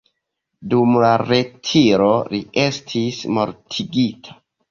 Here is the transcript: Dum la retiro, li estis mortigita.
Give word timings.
Dum 0.69 0.95
la 1.03 1.11
retiro, 1.31 2.09
li 2.35 2.41
estis 2.63 3.21
mortigita. 3.39 4.35